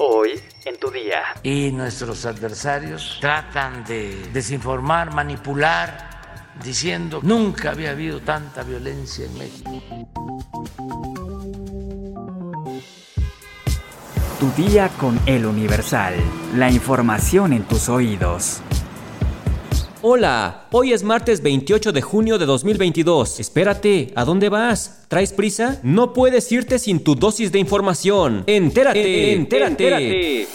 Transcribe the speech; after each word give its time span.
Hoy 0.00 0.40
en 0.64 0.78
tu 0.78 0.92
día. 0.92 1.22
Y 1.42 1.72
nuestros 1.72 2.24
adversarios 2.24 3.18
tratan 3.20 3.84
de 3.84 4.28
desinformar, 4.32 5.12
manipular, 5.12 6.54
diciendo 6.62 7.18
nunca 7.24 7.70
había 7.70 7.90
habido 7.90 8.20
tanta 8.20 8.62
violencia 8.62 9.26
en 9.26 9.38
México. 9.38 9.82
Tu 14.38 14.52
día 14.62 14.88
con 15.00 15.18
el 15.26 15.44
Universal. 15.44 16.14
La 16.54 16.70
información 16.70 17.52
en 17.52 17.64
tus 17.64 17.88
oídos. 17.88 18.62
Hola, 20.00 20.68
hoy 20.70 20.92
es 20.92 21.02
martes 21.02 21.42
28 21.42 21.90
de 21.90 22.02
junio 22.02 22.38
de 22.38 22.46
2022. 22.46 23.40
Espérate, 23.40 24.12
¿a 24.14 24.24
dónde 24.24 24.48
vas? 24.48 25.04
¿Traes 25.08 25.32
prisa? 25.32 25.80
No 25.82 26.12
puedes 26.12 26.52
irte 26.52 26.78
sin 26.78 27.02
tu 27.02 27.16
dosis 27.16 27.50
de 27.50 27.58
información. 27.58 28.44
Entérate, 28.46 29.32
entérate. 29.32 29.72
entérate. 29.72 30.48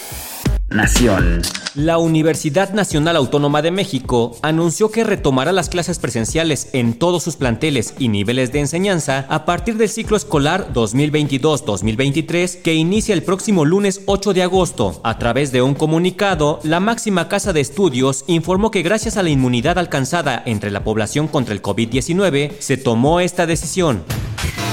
Nación. 0.70 1.41
La 1.76 1.98
Universidad 1.98 2.72
Nacional 2.72 3.16
Autónoma 3.16 3.63
de 3.63 3.72
México 3.72 4.38
anunció 4.44 4.91
que 4.91 5.04
retomará 5.04 5.52
las 5.52 5.70
clases 5.70 5.98
presenciales 5.98 6.70
en 6.73 6.94
todos 6.94 7.23
sus 7.23 7.36
planteles 7.36 7.95
y 7.98 8.09
niveles 8.09 8.52
de 8.52 8.59
enseñanza 8.59 9.26
a 9.27 9.44
partir 9.45 9.78
del 9.78 9.90
ciclo 9.90 10.16
escolar 10.16 10.72
2022-2023 10.72 12.62
que 12.62 12.76
inicia 12.76 13.16
el 13.16 13.23
próximo 13.23 13.66
lunes 13.66 14.02
8 14.05 14.34
de 14.34 14.44
agosto. 14.44 15.02
A 15.04 15.17
través 15.17 15.52
de 15.52 15.64
un 15.64 15.73
comunicado, 15.73 16.59
la 16.62 16.80
máxima 16.80 17.28
casa 17.28 17.54
de 17.54 17.62
estudios 17.62 18.23
informó 18.28 18.70
que 18.70 18.84
gracias 18.84 19.17
a 19.17 19.23
la 19.23 19.31
inmunidad 19.31 19.80
alcanzada 19.80 20.44
entre 20.45 20.70
la 20.70 20.84
población 20.84 21.28
contra 21.28 21.55
el 21.55 21.64
COVID-19 21.64 22.52
se 22.59 22.78
tomó 22.78 23.20
esta 23.20 23.48
decisión. 23.48 24.03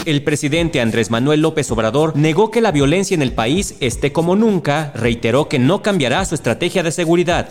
El 0.07 0.23
presidente 0.23 0.81
Andrés 0.81 1.11
Manuel 1.11 1.43
López 1.43 1.71
Obrador 1.71 2.17
negó 2.17 2.51
que 2.51 2.63
la 2.63 2.73
violencia 2.73 3.15
en 3.15 3.21
el 3.21 3.33
país 3.33 3.75
esté 3.81 4.13
como 4.13 4.35
nunca, 4.35 4.93
reiteró 4.95 5.47
que 5.49 5.59
no 5.59 5.83
cambiará 5.83 6.25
su 6.25 6.35
estrategia 6.35 6.83
de 6.83 6.91
seguridad. 6.91 7.49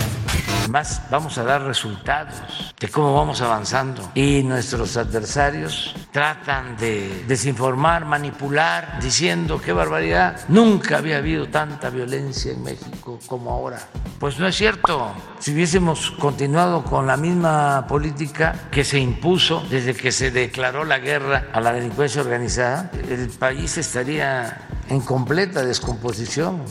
Más 0.70 1.02
vamos 1.10 1.36
a 1.40 1.44
dar 1.44 1.64
resultados 1.64 2.74
de 2.80 2.88
cómo 2.90 3.16
vamos 3.16 3.42
avanzando 3.42 4.12
y 4.14 4.44
nuestros 4.44 4.98
adversarios 4.98 5.96
tratan 6.12 6.78
de 6.78 7.26
desinformar, 7.28 8.06
manipular, 8.06 9.00
diciendo 9.02 9.60
qué 9.60 9.74
barbaridad, 9.74 10.42
nunca 10.48 11.00
había 11.00 11.18
habido 11.18 11.48
tanta 11.48 11.90
violencia 11.90 12.52
en 12.52 12.62
México 12.62 13.18
como 13.26 13.50
ahora. 13.50 13.80
Pues 14.20 14.38
no 14.38 14.46
es 14.46 14.56
cierto. 14.56 15.12
Si 15.40 15.54
hubiésemos 15.54 16.12
continuado 16.12 16.84
con 16.84 17.08
la 17.08 17.18
misma 17.18 17.88
política 17.88 18.68
que 18.70 18.84
se 18.84 19.00
impuso 19.00 19.64
desde 19.72 19.96
que 19.96 20.12
se 20.12 20.30
declaró 20.30 20.84
la 20.86 21.00
guerra 21.00 21.48
a 21.52 21.62
la 21.62 21.74
delincuencia 21.74 22.22
organizada, 22.22 22.92
el 23.10 23.28
país 23.30 23.76
estaría 23.80 24.68
en 24.88 25.02
completa 25.02 25.66
descomposición, 25.66 26.62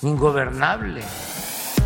ingobernable. 0.00 1.02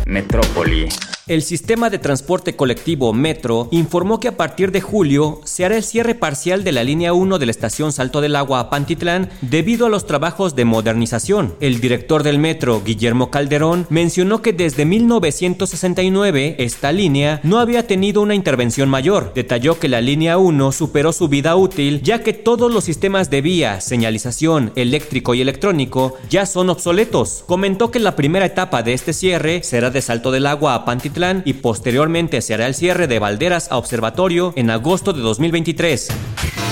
Metrópoli. 0.05 0.87
El 1.29 1.43
sistema 1.43 1.91
de 1.91 1.99
transporte 1.99 2.55
colectivo 2.55 3.13
Metro 3.13 3.67
informó 3.69 4.19
que 4.19 4.29
a 4.29 4.35
partir 4.35 4.71
de 4.71 4.81
julio 4.81 5.41
se 5.43 5.63
hará 5.63 5.77
el 5.77 5.83
cierre 5.83 6.15
parcial 6.15 6.63
de 6.63 6.71
la 6.71 6.83
línea 6.83 7.13
1 7.13 7.37
de 7.37 7.45
la 7.45 7.51
estación 7.51 7.91
Salto 7.91 8.19
del 8.19 8.35
Agua 8.35 8.59
a 8.59 8.69
Pantitlán 8.71 9.29
debido 9.41 9.85
a 9.85 9.89
los 9.89 10.07
trabajos 10.07 10.55
de 10.55 10.65
modernización. 10.65 11.53
El 11.59 11.81
director 11.81 12.23
del 12.23 12.39
Metro, 12.39 12.81
Guillermo 12.83 13.29
Calderón, 13.29 13.85
mencionó 13.91 14.41
que 14.41 14.53
desde 14.53 14.85
1969 14.85 16.55
esta 16.57 16.91
línea 16.91 17.41
no 17.43 17.59
había 17.59 17.85
tenido 17.85 18.23
una 18.23 18.33
intervención 18.33 18.89
mayor. 18.89 19.31
Detalló 19.35 19.77
que 19.77 19.87
la 19.87 20.01
línea 20.01 20.39
1 20.39 20.71
superó 20.71 21.13
su 21.13 21.27
vida 21.27 21.55
útil 21.55 22.01
ya 22.01 22.23
que 22.23 22.33
todos 22.33 22.73
los 22.73 22.85
sistemas 22.85 23.29
de 23.29 23.41
vía, 23.41 23.81
señalización, 23.81 24.71
eléctrico 24.75 25.35
y 25.35 25.41
electrónico 25.41 26.17
ya 26.27 26.47
son 26.47 26.71
obsoletos. 26.71 27.43
Comentó 27.45 27.91
que 27.91 27.99
la 27.99 28.15
primera 28.15 28.47
etapa 28.47 28.81
de 28.81 28.93
este 28.93 29.13
cierre 29.13 29.61
será 29.61 29.91
de 29.91 30.01
Salto 30.01 30.31
del 30.31 30.47
Agua 30.47 30.73
a 30.73 30.85
Pantitlán 30.85 31.18
y 31.43 31.53
posteriormente 31.53 32.41
se 32.41 32.53
hará 32.53 32.65
el 32.65 32.75
cierre 32.75 33.07
de 33.07 33.19
Valderas 33.19 33.69
a 33.71 33.77
Observatorio 33.77 34.53
en 34.55 34.69
agosto 34.69 35.11
de 35.11 35.21
2023. 35.21 36.07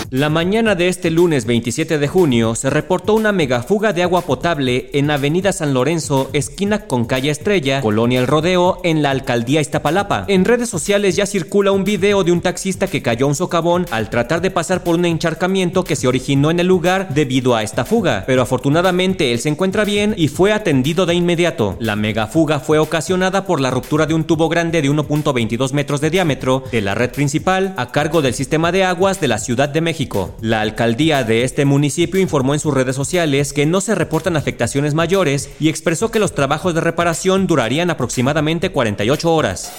La 0.10 0.30
mañana 0.30 0.74
de 0.74 0.88
este 0.88 1.12
lunes 1.12 1.46
27 1.46 1.98
de 1.98 2.08
junio 2.08 2.56
se 2.56 2.70
reportó 2.70 3.14
una 3.14 3.34
megafuga 3.34 3.92
de 3.92 4.04
agua 4.04 4.22
potable 4.22 4.90
en 4.94 5.12
Avenida 5.12 5.52
San 5.52 5.74
Lorenzo, 5.74 6.30
esquina 6.32 6.88
con 6.88 7.04
calle 7.04 7.30
Estrella, 7.30 7.82
Colonia 7.82 8.22
El 8.22 8.28
Rodeo, 8.28 8.80
en 8.86 9.02
la 9.02 9.10
alcaldía 9.10 9.60
Iztapalapa. 9.60 10.24
En 10.30 10.46
redes 10.46 10.70
sociales 10.70 11.18
ya 11.18 11.26
circula 11.26 11.74
un 11.74 11.84
video 11.84 12.24
de 12.24 12.32
un 12.32 12.40
taxista 12.40 12.88
que 12.88 13.02
cayó 13.02 13.26
a 13.26 13.30
un 13.30 13.36
socavón 13.36 13.86
al 13.92 14.10
tratar 14.10 14.40
de 14.40 14.50
pasar 14.50 14.82
por 14.82 14.96
un 14.96 15.04
encharcamiento 15.04 15.84
que 15.84 15.98
se 15.98 16.08
originó 16.08 16.52
en 16.52 16.62
el 16.62 16.68
lugar 16.68 17.10
debido 17.14 17.54
a 17.54 17.64
esta 17.64 17.84
fuga, 17.84 18.24
pero 18.26 18.42
afortunadamente 18.42 19.34
él 19.34 19.40
se 19.40 19.50
encuentra 19.50 19.84
bien 19.84 20.14
y 20.16 20.30
fue 20.30 20.54
atendido 20.54 21.06
de 21.06 21.16
inmediato. 21.16 21.76
La 21.82 21.98
megafuga 21.98 22.62
fue 22.62 22.80
ocasionada 22.80 23.46
por 23.46 23.60
la 23.60 23.72
ruptura 23.72 24.06
de 24.06 24.14
un 24.14 24.24
tubo 24.24 24.48
grande 24.48 24.82
de 24.82 24.90
1.22 24.90 25.74
metros 25.74 26.00
de 26.00 26.12
diámetro 26.12 26.64
de 26.72 26.80
la 26.80 26.96
red 26.96 27.12
principal 27.12 27.74
a 27.76 27.92
cargo 27.92 28.22
del 28.22 28.34
sistema 28.34 28.72
de 28.72 28.86
aguas 28.86 29.20
de 29.20 29.28
la 29.28 29.40
Ciudad 29.40 29.68
de 29.68 29.82
México 29.82 29.97
la 30.42 30.62
alcaldía 30.62 31.24
de 31.24 31.44
este 31.44 31.66
municipio 31.66 32.22
informó 32.22 32.54
en 32.54 32.60
sus 32.60 32.74
redes 32.74 32.96
sociales 32.96 33.52
que 33.52 33.66
no 33.66 33.82
se 33.82 33.96
reportan 33.96 34.38
afectaciones 34.38 34.94
mayores 34.94 35.50
y 35.60 35.70
expresó 35.70 36.12
que 36.12 36.20
los 36.20 36.36
trabajos 36.36 36.76
de 36.76 36.82
reparación 36.82 37.48
durarían 37.48 37.90
aproximadamente 37.90 38.70
48 38.70 39.34
horas. 39.34 39.72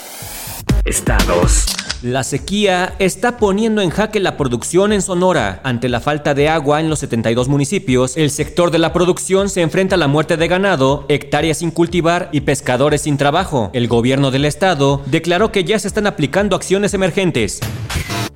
Estados. 0.84 1.66
La 2.02 2.24
sequía 2.24 2.94
está 2.98 3.36
poniendo 3.38 3.80
en 3.80 3.90
jaque 3.90 4.18
la 4.18 4.36
producción 4.36 4.92
en 4.92 5.02
Sonora. 5.02 5.60
Ante 5.62 5.88
la 5.88 6.00
falta 6.00 6.34
de 6.34 6.48
agua 6.48 6.80
en 6.80 6.88
los 6.88 7.00
72 7.00 7.48
municipios, 7.48 8.16
el 8.16 8.30
sector 8.30 8.70
de 8.70 8.78
la 8.78 8.92
producción 8.92 9.48
se 9.48 9.62
enfrenta 9.62 9.94
a 9.94 9.98
la 9.98 10.08
muerte 10.08 10.36
de 10.36 10.48
ganado, 10.48 11.06
hectáreas 11.08 11.58
sin 11.58 11.70
cultivar 11.70 12.28
y 12.32 12.40
pescadores 12.40 13.02
sin 13.02 13.18
trabajo. 13.18 13.70
El 13.72 13.88
gobierno 13.88 14.30
del 14.30 14.44
estado 14.44 15.02
declaró 15.06 15.52
que 15.52 15.64
ya 15.64 15.78
se 15.78 15.88
están 15.88 16.06
aplicando 16.06 16.56
acciones 16.56 16.94
emergentes. 16.94 17.60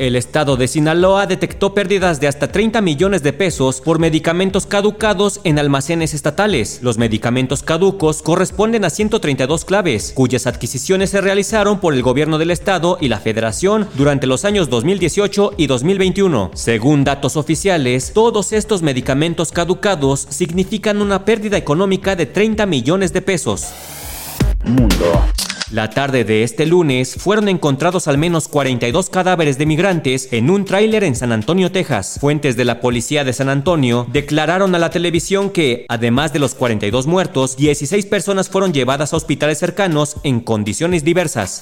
El 0.02 0.16
estado 0.16 0.56
de 0.56 0.66
Sinaloa 0.66 1.28
detectó 1.28 1.74
pérdidas 1.74 2.18
de 2.18 2.26
hasta 2.26 2.50
30 2.50 2.80
millones 2.80 3.22
de 3.22 3.32
pesos 3.32 3.80
por 3.80 4.00
medicamentos 4.00 4.66
caducados 4.66 5.40
en 5.44 5.60
almacenes 5.60 6.12
estatales. 6.12 6.80
Los 6.82 6.98
medicamentos 6.98 7.62
caducos 7.62 8.20
corresponden 8.20 8.84
a 8.84 8.90
132 8.90 9.64
claves, 9.64 10.10
cuyas 10.12 10.48
adquisiciones 10.48 11.10
se 11.10 11.20
realizaron 11.20 11.78
por 11.78 11.94
el 11.94 12.02
gobierno 12.02 12.38
del 12.38 12.50
estado 12.50 12.98
y 13.00 13.06
la 13.06 13.20
federación 13.20 13.86
durante 13.94 14.26
los 14.26 14.44
años 14.44 14.68
2018 14.70 15.52
y 15.56 15.68
2021. 15.68 16.50
Según 16.52 17.04
datos 17.04 17.36
oficiales, 17.36 18.10
todos 18.12 18.52
estos 18.52 18.82
medicamentos 18.82 19.52
caducados 19.52 20.26
significan 20.30 21.00
una 21.00 21.24
pérdida 21.24 21.58
económica 21.58 22.16
de 22.16 22.26
30 22.26 22.66
millones 22.66 23.12
de 23.12 23.22
pesos. 23.22 23.68
Mundo. 24.64 25.22
La 25.70 25.88
tarde 25.90 26.24
de 26.24 26.42
este 26.42 26.66
lunes 26.66 27.14
fueron 27.14 27.48
encontrados 27.48 28.08
al 28.08 28.18
menos 28.18 28.48
42 28.48 29.08
cadáveres 29.08 29.56
de 29.56 29.66
migrantes 29.66 30.28
en 30.32 30.50
un 30.50 30.64
tráiler 30.64 31.04
en 31.04 31.16
San 31.16 31.32
Antonio, 31.32 31.72
Texas. 31.72 32.18
Fuentes 32.20 32.56
de 32.56 32.64
la 32.64 32.80
policía 32.80 33.24
de 33.24 33.32
San 33.32 33.48
Antonio 33.48 34.06
declararon 34.12 34.74
a 34.74 34.78
la 34.78 34.90
televisión 34.90 35.50
que, 35.50 35.86
además 35.88 36.32
de 36.32 36.40
los 36.40 36.54
42 36.54 37.06
muertos, 37.06 37.56
16 37.56 38.04
personas 38.06 38.50
fueron 38.50 38.72
llevadas 38.72 39.12
a 39.12 39.16
hospitales 39.16 39.58
cercanos 39.58 40.16
en 40.24 40.40
condiciones 40.40 41.04
diversas. 41.04 41.60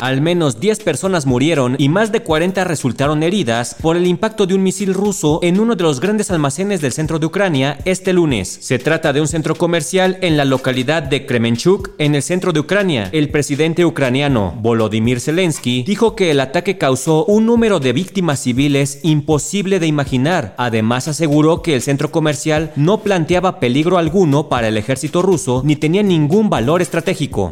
Al 0.00 0.20
menos 0.20 0.60
10 0.60 0.80
personas 0.80 1.24
murieron 1.24 1.76
y 1.78 1.88
más 1.88 2.12
de 2.12 2.20
40 2.20 2.64
resultaron 2.64 3.22
heridas 3.22 3.76
por 3.80 3.96
el 3.96 4.06
impacto 4.06 4.46
de 4.46 4.54
un 4.54 4.62
misil 4.62 4.92
ruso 4.92 5.38
en 5.42 5.58
uno 5.58 5.76
de 5.76 5.84
los 5.84 6.00
grandes 6.00 6.30
almacenes 6.30 6.82
del 6.82 6.92
centro 6.92 7.18
de 7.18 7.26
Ucrania 7.26 7.78
este 7.86 8.12
lunes. 8.12 8.58
Se 8.60 8.78
trata 8.78 9.14
de 9.14 9.22
un 9.22 9.28
centro 9.28 9.54
comercial 9.54 10.18
en 10.20 10.36
la 10.36 10.44
localidad 10.44 11.02
de 11.02 11.24
Kremenchuk, 11.24 11.92
en 11.96 12.14
el 12.14 12.22
centro 12.22 12.52
de 12.52 12.60
Ucrania. 12.60 13.08
El 13.12 13.30
presidente 13.34 13.84
ucraniano 13.84 14.54
Volodymyr 14.60 15.18
Zelensky 15.18 15.82
dijo 15.82 16.14
que 16.14 16.30
el 16.30 16.38
ataque 16.38 16.78
causó 16.78 17.24
un 17.24 17.46
número 17.46 17.80
de 17.80 17.92
víctimas 17.92 18.38
civiles 18.38 19.00
imposible 19.02 19.80
de 19.80 19.88
imaginar. 19.88 20.54
Además 20.56 21.08
aseguró 21.08 21.60
que 21.60 21.74
el 21.74 21.82
centro 21.82 22.12
comercial 22.12 22.70
no 22.76 22.98
planteaba 22.98 23.58
peligro 23.58 23.98
alguno 23.98 24.48
para 24.48 24.68
el 24.68 24.76
ejército 24.76 25.20
ruso 25.20 25.62
ni 25.64 25.74
tenía 25.74 26.04
ningún 26.04 26.48
valor 26.48 26.80
estratégico. 26.80 27.50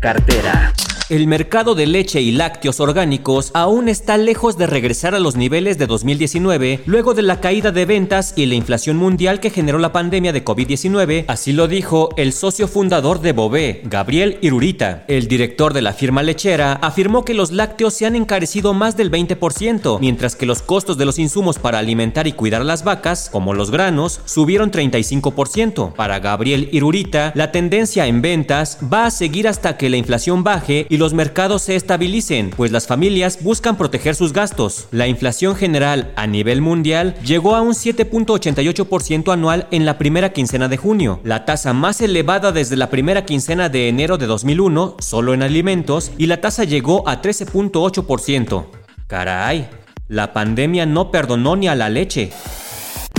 Cartera. 0.00 0.72
El 1.12 1.26
mercado 1.26 1.74
de 1.74 1.86
leche 1.86 2.22
y 2.22 2.32
lácteos 2.32 2.80
orgánicos 2.80 3.50
aún 3.52 3.90
está 3.90 4.16
lejos 4.16 4.56
de 4.56 4.66
regresar 4.66 5.14
a 5.14 5.20
los 5.20 5.36
niveles 5.36 5.76
de 5.76 5.86
2019 5.86 6.80
luego 6.86 7.12
de 7.12 7.20
la 7.20 7.38
caída 7.38 7.70
de 7.70 7.84
ventas 7.84 8.32
y 8.34 8.46
la 8.46 8.54
inflación 8.54 8.96
mundial 8.96 9.38
que 9.38 9.50
generó 9.50 9.78
la 9.78 9.92
pandemia 9.92 10.32
de 10.32 10.42
COVID-19, 10.42 11.26
así 11.28 11.52
lo 11.52 11.68
dijo 11.68 12.08
el 12.16 12.32
socio 12.32 12.66
fundador 12.66 13.20
de 13.20 13.32
Bobé, 13.32 13.82
Gabriel 13.84 14.38
Irurita. 14.40 15.04
El 15.06 15.28
director 15.28 15.74
de 15.74 15.82
la 15.82 15.92
firma 15.92 16.22
lechera 16.22 16.72
afirmó 16.80 17.26
que 17.26 17.34
los 17.34 17.52
lácteos 17.52 17.92
se 17.92 18.06
han 18.06 18.16
encarecido 18.16 18.72
más 18.72 18.96
del 18.96 19.10
20%, 19.10 20.00
mientras 20.00 20.34
que 20.34 20.46
los 20.46 20.62
costos 20.62 20.96
de 20.96 21.04
los 21.04 21.18
insumos 21.18 21.58
para 21.58 21.78
alimentar 21.78 22.26
y 22.26 22.32
cuidar 22.32 22.62
a 22.62 22.64
las 22.64 22.84
vacas, 22.84 23.28
como 23.30 23.52
los 23.52 23.70
granos, 23.70 24.22
subieron 24.24 24.70
35%. 24.70 25.92
Para 25.92 26.20
Gabriel 26.20 26.70
Irurita, 26.72 27.32
la 27.34 27.52
tendencia 27.52 28.06
en 28.06 28.22
ventas 28.22 28.78
va 28.90 29.04
a 29.04 29.10
seguir 29.10 29.46
hasta 29.46 29.76
que 29.76 29.90
la 29.90 29.98
inflación 29.98 30.42
baje 30.42 30.86
y 30.88 31.01
los 31.02 31.14
mercados 31.14 31.62
se 31.62 31.74
estabilicen, 31.74 32.50
pues 32.50 32.70
las 32.70 32.86
familias 32.86 33.42
buscan 33.42 33.76
proteger 33.76 34.14
sus 34.14 34.32
gastos. 34.32 34.86
La 34.92 35.08
inflación 35.08 35.56
general 35.56 36.12
a 36.14 36.28
nivel 36.28 36.60
mundial 36.60 37.16
llegó 37.24 37.56
a 37.56 37.60
un 37.60 37.72
7.88% 37.72 39.32
anual 39.32 39.66
en 39.72 39.84
la 39.84 39.98
primera 39.98 40.32
quincena 40.32 40.68
de 40.68 40.76
junio, 40.76 41.18
la 41.24 41.44
tasa 41.44 41.72
más 41.72 42.00
elevada 42.00 42.52
desde 42.52 42.76
la 42.76 42.88
primera 42.88 43.24
quincena 43.24 43.68
de 43.68 43.88
enero 43.88 44.16
de 44.16 44.26
2001, 44.26 44.98
solo 45.00 45.34
en 45.34 45.42
alimentos, 45.42 46.12
y 46.18 46.26
la 46.26 46.40
tasa 46.40 46.62
llegó 46.62 47.08
a 47.08 47.20
13.8%. 47.20 48.66
Caray, 49.08 49.68
la 50.06 50.32
pandemia 50.32 50.86
no 50.86 51.10
perdonó 51.10 51.56
ni 51.56 51.66
a 51.66 51.74
la 51.74 51.88
leche. 51.88 52.30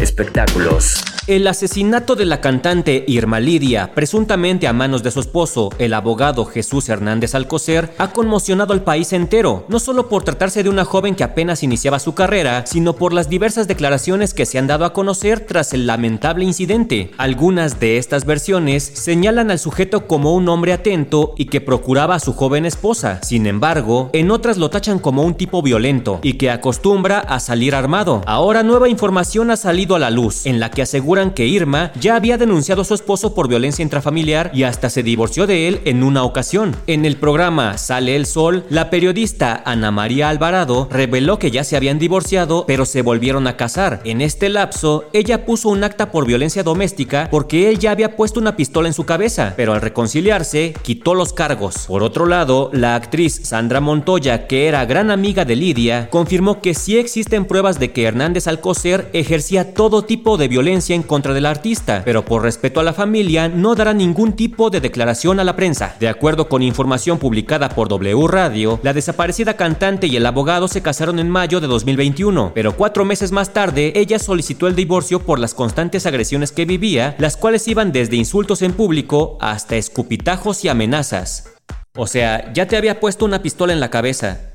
Espectáculos. 0.01 1.03
El 1.25 1.47
asesinato 1.47 2.15
de 2.15 2.25
la 2.25 2.41
cantante 2.41 3.05
Irma 3.07 3.39
Lidia, 3.39 3.93
presuntamente 3.95 4.67
a 4.67 4.73
manos 4.73 5.03
de 5.03 5.11
su 5.11 5.21
esposo, 5.21 5.69
el 5.77 5.93
abogado 5.93 6.43
Jesús 6.43 6.89
Hernández 6.89 7.33
Alcocer, 7.33 7.93
ha 7.97 8.11
conmocionado 8.11 8.73
al 8.73 8.83
país 8.83 9.13
entero, 9.13 9.63
no 9.69 9.79
solo 9.79 10.09
por 10.09 10.25
tratarse 10.25 10.63
de 10.63 10.69
una 10.69 10.83
joven 10.83 11.15
que 11.15 11.23
apenas 11.23 11.63
iniciaba 11.63 11.99
su 11.99 12.13
carrera, 12.13 12.65
sino 12.67 12.97
por 12.97 13.13
las 13.13 13.29
diversas 13.29 13.69
declaraciones 13.69 14.33
que 14.33 14.45
se 14.45 14.57
han 14.57 14.67
dado 14.67 14.83
a 14.83 14.91
conocer 14.91 15.39
tras 15.39 15.71
el 15.71 15.87
lamentable 15.87 16.43
incidente. 16.43 17.11
Algunas 17.17 17.79
de 17.79 17.99
estas 17.99 18.25
versiones 18.25 18.83
señalan 18.83 19.49
al 19.49 19.59
sujeto 19.59 20.07
como 20.07 20.33
un 20.33 20.49
hombre 20.49 20.73
atento 20.73 21.35
y 21.37 21.45
que 21.45 21.61
procuraba 21.61 22.15
a 22.15 22.19
su 22.19 22.33
joven 22.33 22.65
esposa. 22.65 23.21
Sin 23.23 23.47
embargo, 23.47 24.09
en 24.11 24.29
otras 24.29 24.57
lo 24.57 24.69
tachan 24.69 24.99
como 24.99 25.23
un 25.23 25.35
tipo 25.35 25.61
violento 25.61 26.19
y 26.21 26.33
que 26.33 26.51
acostumbra 26.51 27.19
a 27.19 27.39
salir 27.39 27.75
armado. 27.75 28.23
Ahora 28.25 28.61
nueva 28.61 28.89
información 28.89 29.51
ha 29.51 29.55
salido 29.55 29.95
a 29.95 29.99
la 29.99 30.09
luz, 30.09 30.45
en 30.45 30.59
la 30.59 30.69
que 30.69 30.81
asegura 30.81 31.12
que 31.13 31.45
Irma 31.45 31.91
ya 31.99 32.15
había 32.15 32.39
denunciado 32.39 32.81
a 32.81 32.85
su 32.85 32.95
esposo 32.95 33.35
por 33.35 33.47
violencia 33.47 33.83
intrafamiliar 33.83 34.49
y 34.51 34.63
hasta 34.63 34.89
se 34.89 35.03
divorció 35.03 35.45
de 35.45 35.67
él 35.67 35.79
en 35.85 36.03
una 36.03 36.23
ocasión. 36.23 36.75
En 36.87 37.05
el 37.05 37.17
programa 37.17 37.77
Sale 37.77 38.15
el 38.15 38.25
Sol, 38.25 38.65
la 38.69 38.89
periodista 38.89 39.61
Ana 39.63 39.91
María 39.91 40.29
Alvarado 40.29 40.87
reveló 40.89 41.37
que 41.37 41.51
ya 41.51 41.63
se 41.63 41.77
habían 41.77 41.99
divorciado, 41.99 42.65
pero 42.65 42.85
se 42.85 43.03
volvieron 43.03 43.45
a 43.45 43.57
casar. 43.57 44.01
En 44.05 44.21
este 44.21 44.49
lapso, 44.49 45.05
ella 45.13 45.45
puso 45.45 45.69
un 45.69 45.83
acta 45.83 46.11
por 46.11 46.25
violencia 46.25 46.63
doméstica 46.63 47.27
porque 47.29 47.69
él 47.69 47.77
ya 47.77 47.91
había 47.91 48.15
puesto 48.15 48.39
una 48.39 48.55
pistola 48.55 48.87
en 48.87 48.95
su 48.95 49.05
cabeza, 49.05 49.53
pero 49.55 49.73
al 49.73 49.81
reconciliarse, 49.81 50.73
quitó 50.81 51.13
los 51.13 51.31
cargos. 51.31 51.85
Por 51.87 52.01
otro 52.01 52.25
lado, 52.25 52.71
la 52.73 52.95
actriz 52.95 53.41
Sandra 53.43 53.81
Montoya, 53.81 54.47
que 54.47 54.67
era 54.67 54.85
gran 54.85 55.11
amiga 55.11 55.45
de 55.45 55.55
Lidia, 55.55 56.09
confirmó 56.09 56.59
que 56.59 56.73
sí 56.73 56.97
existen 56.97 57.45
pruebas 57.45 57.79
de 57.79 57.91
que 57.91 58.05
Hernández 58.05 58.47
Alcocer 58.47 59.11
ejercía 59.13 59.75
todo 59.75 60.03
tipo 60.03 60.37
de 60.37 60.47
violencia 60.47 60.95
en 60.95 61.02
contra 61.05 61.33
del 61.33 61.45
artista, 61.45 62.01
pero 62.05 62.25
por 62.25 62.43
respeto 62.43 62.79
a 62.79 62.83
la 62.83 62.93
familia 62.93 63.49
no 63.49 63.75
dará 63.75 63.93
ningún 63.93 64.33
tipo 64.33 64.69
de 64.69 64.81
declaración 64.81 65.39
a 65.39 65.43
la 65.43 65.55
prensa. 65.55 65.95
De 65.99 66.07
acuerdo 66.07 66.49
con 66.49 66.61
información 66.61 67.19
publicada 67.19 67.69
por 67.69 67.87
W 67.89 68.27
Radio, 68.27 68.79
la 68.83 68.93
desaparecida 68.93 69.55
cantante 69.55 70.07
y 70.07 70.15
el 70.15 70.25
abogado 70.25 70.67
se 70.67 70.81
casaron 70.81 71.19
en 71.19 71.29
mayo 71.29 71.59
de 71.59 71.67
2021, 71.67 72.51
pero 72.53 72.75
cuatro 72.75 73.05
meses 73.05 73.31
más 73.31 73.53
tarde 73.53 73.93
ella 73.95 74.19
solicitó 74.19 74.67
el 74.67 74.75
divorcio 74.75 75.19
por 75.19 75.39
las 75.39 75.53
constantes 75.53 76.05
agresiones 76.05 76.51
que 76.51 76.65
vivía, 76.65 77.15
las 77.19 77.37
cuales 77.37 77.67
iban 77.67 77.91
desde 77.91 78.15
insultos 78.15 78.61
en 78.61 78.73
público 78.73 79.37
hasta 79.41 79.75
escupitajos 79.75 80.63
y 80.65 80.69
amenazas. 80.69 81.53
O 81.95 82.07
sea, 82.07 82.51
ya 82.53 82.67
te 82.67 82.75
había 82.75 82.99
puesto 82.99 83.25
una 83.25 83.41
pistola 83.41 83.73
en 83.73 83.79
la 83.79 83.89
cabeza. 83.89 84.51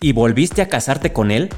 ¿Y 0.00 0.12
volviste 0.12 0.62
a 0.62 0.68
casarte 0.68 1.12
con 1.12 1.30
él? 1.30 1.48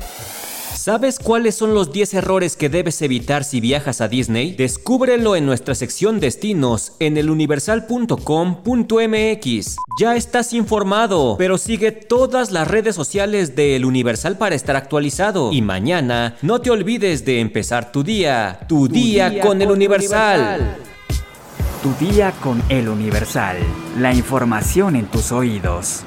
¿Sabes 0.75 1.19
cuáles 1.19 1.55
son 1.55 1.75
los 1.75 1.93
10 1.93 2.15
errores 2.15 2.56
que 2.56 2.69
debes 2.69 3.03
evitar 3.03 3.44
si 3.44 3.61
viajas 3.61 4.00
a 4.00 4.09
Disney? 4.09 4.55
Descúbrelo 4.55 5.37
en 5.37 5.47
nuestra 5.47 5.75
sección 5.75 6.20
Destinos 6.20 6.93
en 6.99 7.17
eluniversal.com.mx. 7.17 9.76
Ya 10.00 10.17
estás 10.17 10.53
informado, 10.53 11.37
pero 11.37 11.59
sigue 11.59 11.93
todas 11.93 12.50
las 12.50 12.69
redes 12.69 12.94
sociales 12.94 13.56
de 13.56 13.76
El 13.76 13.85
Universal 13.85 14.38
para 14.38 14.55
estar 14.55 14.76
actualizado. 14.76 15.53
Y 15.53 15.62
mañana 15.62 16.37
no 16.43 16.61
te 16.61 16.70
olvides 16.70 17.25
de 17.25 17.41
empezar 17.41 17.93
tu 17.93 18.05
día, 18.05 18.61
tu, 18.69 18.88
día, 18.88 19.41
con, 19.41 19.61
El 19.61 19.70
Universal. 19.70 20.76
Tu 21.82 21.93
día 22.05 22.32
con 22.41 22.62
El 22.69 22.88
Universal. 22.88 23.56
La 23.99 24.15
información 24.15 24.97
en 24.97 25.06
tus 25.06 25.32
oídos. 25.32 26.05